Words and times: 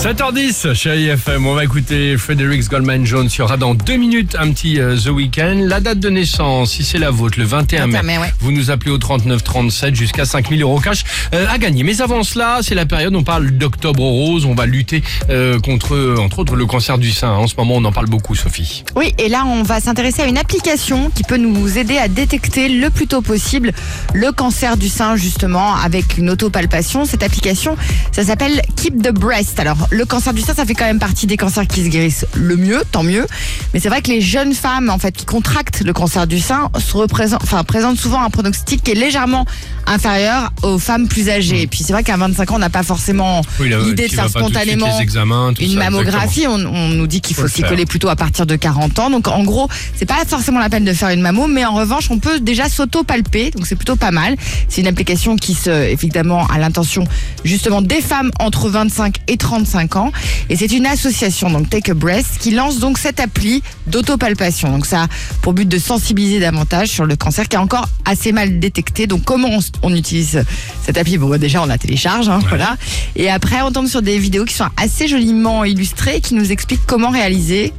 7h10, 0.00 0.72
chérie 0.72 1.08
FM, 1.08 1.46
on 1.46 1.54
va 1.54 1.64
écouter 1.64 2.16
Fredericks 2.16 2.70
Goldman 2.70 3.04
Jones. 3.04 3.28
Il 3.30 3.38
y 3.38 3.42
aura 3.42 3.58
dans 3.58 3.74
deux 3.74 3.98
minutes 3.98 4.34
un 4.40 4.50
petit 4.50 4.80
euh, 4.80 4.96
The 4.96 5.08
Weeknd. 5.08 5.66
La 5.66 5.80
date 5.80 6.00
de 6.00 6.08
naissance, 6.08 6.70
si 6.70 6.84
c'est 6.84 6.96
la 6.96 7.10
vôtre, 7.10 7.38
le 7.38 7.44
21 7.44 7.86
mai. 7.86 7.92
21 7.98 8.02
mai, 8.04 8.18
ouais. 8.18 8.32
Vous 8.38 8.50
nous 8.50 8.70
appelez 8.70 8.92
au 8.92 8.96
39 8.96 9.44
37 9.44 9.94
jusqu'à 9.94 10.24
5000 10.24 10.62
euros 10.62 10.80
cash 10.80 11.04
euh, 11.34 11.44
à 11.50 11.58
gagner. 11.58 11.82
Mais 11.82 12.00
avant 12.00 12.22
cela, 12.22 12.60
c'est 12.62 12.74
la 12.74 12.86
période, 12.86 13.14
on 13.14 13.24
parle 13.24 13.50
d'octobre 13.50 14.02
rose. 14.02 14.46
On 14.46 14.54
va 14.54 14.64
lutter 14.64 15.02
euh, 15.28 15.60
contre, 15.60 16.16
entre 16.18 16.38
autres, 16.38 16.56
le 16.56 16.64
cancer 16.64 16.96
du 16.96 17.10
sein. 17.10 17.32
En 17.32 17.46
ce 17.46 17.54
moment, 17.58 17.74
on 17.76 17.84
en 17.84 17.92
parle 17.92 18.08
beaucoup, 18.08 18.34
Sophie. 18.34 18.84
Oui, 18.96 19.12
et 19.18 19.28
là, 19.28 19.44
on 19.46 19.62
va 19.62 19.80
s'intéresser 19.80 20.22
à 20.22 20.26
une 20.28 20.38
application 20.38 21.10
qui 21.14 21.24
peut 21.24 21.36
nous 21.36 21.76
aider 21.76 21.98
à 21.98 22.08
détecter 22.08 22.70
le 22.70 22.88
plus 22.88 23.06
tôt 23.06 23.20
possible 23.20 23.72
le 24.14 24.32
cancer 24.32 24.78
du 24.78 24.88
sein, 24.88 25.16
justement, 25.16 25.74
avec 25.74 26.16
une 26.16 26.30
autopalpation. 26.30 27.04
Cette 27.04 27.22
application, 27.22 27.76
ça 28.12 28.24
s'appelle 28.24 28.62
Keep 28.76 29.02
the 29.02 29.12
Breast. 29.12 29.60
Alors, 29.60 29.89
le 29.90 30.04
cancer 30.04 30.32
du 30.32 30.40
sein, 30.40 30.54
ça 30.54 30.64
fait 30.64 30.74
quand 30.74 30.84
même 30.84 30.98
partie 30.98 31.26
des 31.26 31.36
cancers 31.36 31.66
qui 31.66 31.84
se 31.84 31.88
guérissent 31.88 32.26
le 32.34 32.56
mieux, 32.56 32.82
tant 32.90 33.02
mieux. 33.02 33.26
Mais 33.74 33.80
c'est 33.80 33.88
vrai 33.88 34.02
que 34.02 34.08
les 34.10 34.20
jeunes 34.20 34.54
femmes, 34.54 34.90
en 34.90 34.98
fait, 34.98 35.12
qui 35.12 35.26
contractent 35.26 35.82
le 35.84 35.92
cancer 35.92 36.26
du 36.26 36.40
sein, 36.40 36.70
se 36.78 36.96
représentent, 36.96 37.42
enfin, 37.42 37.62
présentent 37.64 37.98
souvent 37.98 38.22
un 38.22 38.30
pronostic 38.30 38.82
qui 38.82 38.92
est 38.92 38.94
légèrement 38.94 39.46
inférieur 39.86 40.52
aux 40.62 40.78
femmes 40.78 41.08
plus 41.08 41.28
âgées. 41.28 41.62
Et 41.62 41.66
puis, 41.66 41.82
c'est 41.84 41.92
vrai 41.92 42.02
qu'à 42.02 42.16
25 42.16 42.50
ans, 42.50 42.56
on 42.56 42.58
n'a 42.58 42.70
pas 42.70 42.82
forcément 42.82 43.40
Mmh. 43.40 43.42
Oui, 43.60 43.68
l'idée 43.84 44.08
de 44.08 44.12
faire 44.12 44.28
suite 44.28 44.38
spontanément 44.38 45.00
examens, 45.00 45.52
une 45.60 45.72
ça, 45.72 45.78
mammographie. 45.78 46.46
On, 46.46 46.54
on 46.54 46.88
nous 46.88 47.06
dit 47.06 47.20
qu'il 47.20 47.36
Faut 47.36 47.48
s'y 47.48 47.62
coller 47.62 47.86
plutôt 47.86 48.08
à 48.08 48.16
partir 48.16 48.46
de 48.46 48.56
40 48.56 48.98
ans. 48.98 49.10
Donc 49.10 49.28
en 49.28 49.42
gros, 49.44 49.68
c'est 49.94 50.06
pas 50.06 50.24
forcément 50.26 50.60
la 50.60 50.68
peine 50.68 50.84
de 50.84 50.92
faire 50.92 51.10
une 51.10 51.20
mammo, 51.20 51.46
mais 51.46 51.64
en 51.64 51.74
revanche, 51.74 52.10
on 52.10 52.18
peut 52.18 52.40
déjà 52.40 52.68
s'auto-palper. 52.68 53.50
Donc 53.50 53.66
c'est 53.66 53.76
plutôt 53.76 53.96
pas 53.96 54.10
mal. 54.10 54.36
C'est 54.68 54.80
une 54.80 54.86
application 54.86 55.36
qui 55.36 55.54
se, 55.54 55.70
évidemment, 55.70 56.46
a 56.48 56.58
l'intention 56.58 57.04
justement 57.44 57.82
des 57.82 58.00
femmes 58.00 58.30
entre 58.38 58.68
25 58.68 59.16
et 59.28 59.36
35 59.36 59.79
ans. 59.96 60.12
Et 60.48 60.56
c'est 60.56 60.72
une 60.72 60.86
association, 60.86 61.50
donc 61.50 61.70
Take 61.70 61.90
a 61.90 61.94
Breast, 61.94 62.38
qui 62.38 62.50
lance 62.50 62.78
donc 62.78 62.98
cette 62.98 63.20
appli 63.20 63.62
d'autopalpation. 63.86 64.70
Donc 64.70 64.86
ça 64.86 65.04
a 65.04 65.08
pour 65.42 65.52
but 65.52 65.68
de 65.68 65.78
sensibiliser 65.78 66.40
davantage 66.40 66.88
sur 66.88 67.04
le 67.04 67.16
cancer 67.16 67.48
qui 67.48 67.56
est 67.56 67.60
encore 67.60 67.88
assez 68.04 68.32
mal 68.32 68.58
détecté. 68.58 69.06
Donc 69.06 69.24
comment 69.24 69.58
on 69.82 69.94
utilise 69.94 70.44
cette 70.84 70.98
appli? 70.98 71.18
Bon, 71.18 71.28
bah, 71.28 71.38
déjà 71.38 71.62
on 71.62 71.66
la 71.66 71.78
télécharge, 71.78 72.28
hein, 72.28 72.40
voilà. 72.48 72.76
Et 73.16 73.30
après, 73.30 73.60
on 73.62 73.72
tombe 73.72 73.86
sur 73.86 74.02
des 74.02 74.18
vidéos 74.18 74.44
qui 74.44 74.54
sont 74.54 74.68
assez 74.76 75.08
joliment 75.08 75.64
illustrées, 75.64 76.20
qui 76.20 76.34
nous 76.34 76.52
expliquent 76.52 76.86
comment 76.86 77.10
réaliser 77.10 77.72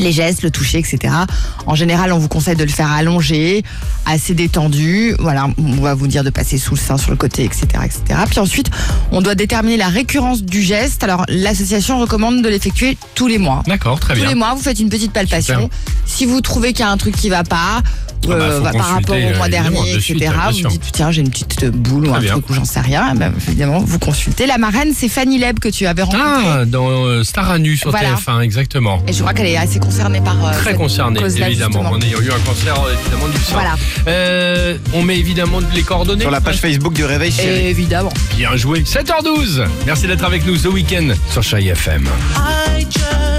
les 0.00 0.12
gestes, 0.12 0.42
le 0.42 0.50
toucher, 0.50 0.78
etc. 0.78 1.14
En 1.66 1.74
général, 1.74 2.12
on 2.12 2.18
vous 2.18 2.28
conseille 2.28 2.56
de 2.56 2.64
le 2.64 2.70
faire 2.70 2.90
allongé, 2.90 3.62
assez 4.06 4.34
détendu. 4.34 5.14
Voilà, 5.18 5.48
on 5.58 5.80
va 5.80 5.94
vous 5.94 6.06
dire 6.06 6.24
de 6.24 6.30
passer 6.30 6.58
sous 6.58 6.74
le 6.74 6.80
sein, 6.80 6.98
sur 6.98 7.10
le 7.10 7.16
côté, 7.16 7.44
etc., 7.44 7.66
etc. 7.84 8.20
Puis 8.28 8.40
ensuite, 8.40 8.70
on 9.12 9.20
doit 9.22 9.34
déterminer 9.34 9.76
la 9.76 9.88
récurrence 9.88 10.42
du 10.42 10.62
geste. 10.62 11.04
Alors, 11.04 11.24
l'association 11.28 11.98
recommande 11.98 12.42
de 12.42 12.48
l'effectuer 12.48 12.96
tous 13.14 13.26
les 13.26 13.38
mois. 13.38 13.62
D'accord, 13.66 14.00
très 14.00 14.14
Tous 14.14 14.20
bien. 14.20 14.28
les 14.30 14.34
mois, 14.34 14.54
vous 14.54 14.62
faites 14.62 14.80
une 14.80 14.88
petite 14.88 15.12
palpation. 15.12 15.62
Super. 15.62 15.78
Si 16.06 16.26
vous 16.26 16.40
trouvez 16.40 16.72
qu'il 16.72 16.84
y 16.84 16.88
a 16.88 16.90
un 16.90 16.96
truc 16.96 17.14
qui 17.16 17.28
va 17.28 17.44
pas, 17.44 17.82
euh, 18.28 18.58
faut 18.58 18.64
bah, 18.64 18.72
par 18.72 18.86
rapport 18.94 19.16
au 19.16 19.36
mois 19.36 19.46
euh, 19.46 19.48
dernier, 19.48 19.78
de 19.92 19.98
etc., 19.98 20.00
suite, 20.00 20.18
bien 20.18 20.32
vous 20.46 20.52
sûr. 20.52 20.68
dites 20.70 20.82
tiens 20.92 21.10
j'ai 21.10 21.20
une 21.22 21.30
petite 21.30 21.64
boule 21.66 22.08
ou 22.08 22.14
un 22.14 22.20
bien. 22.20 22.32
truc 22.32 22.50
ou 22.50 22.54
j'en 22.54 22.64
sais 22.64 22.80
rien. 22.80 23.10
Eh 23.14 23.18
ben, 23.18 23.32
évidemment, 23.48 23.80
vous 23.80 23.98
consultez. 23.98 24.46
La 24.46 24.58
marraine, 24.58 24.92
c'est 24.96 25.08
Fanny 25.08 25.38
Leb 25.38 25.58
que 25.58 25.68
tu 25.68 25.86
avais 25.86 26.02
rencontrée. 26.02 26.46
Ah, 26.46 26.64
dans 26.66 26.88
euh, 26.88 27.22
Star 27.24 27.50
à 27.50 27.58
nu 27.58 27.76
sur 27.76 27.90
Voilà. 27.90 28.14
TF1, 28.14 28.40
exactement. 28.42 29.02
Et 29.08 29.12
je 29.12 29.20
crois 29.20 29.32
qu'elle 29.34 29.46
est 29.46 29.56
assez 29.56 29.78
concernée 29.78 30.20
par 30.20 30.36
euh, 30.44 30.52
Très 30.52 30.70
cette 30.70 30.76
concernée, 30.76 31.20
évidemment, 31.20 31.80
en 31.80 32.00
ayant 32.00 32.20
eu 32.20 32.30
un 32.30 32.38
cancer 32.40 32.74
euh, 32.84 32.94
évidemment 33.00 33.28
du 33.28 33.38
sein. 33.38 33.52
Voilà. 33.54 33.74
Euh, 34.08 34.76
on 34.94 35.02
met 35.02 35.18
évidemment 35.18 35.58
les 35.74 35.82
coordonnées. 35.82 36.22
Sur 36.22 36.30
la 36.30 36.40
page 36.40 36.58
Facebook 36.58 36.92
du 36.94 37.04
Réveil 37.04 37.32
Chéri. 37.32 37.66
Évidemment. 37.66 38.12
Bien 38.36 38.56
joué. 38.56 38.80
7h12. 38.82 39.64
Merci 39.86 40.06
d'être 40.06 40.24
avec 40.24 40.44
nous 40.46 40.56
ce 40.56 40.68
week-end 40.68 41.08
sur 41.30 41.42
Chai 41.42 41.66
FM. 41.68 42.08
Et 42.78 42.82
Sophie. 42.82 43.29